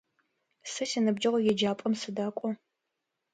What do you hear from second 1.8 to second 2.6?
сыдэкӏо.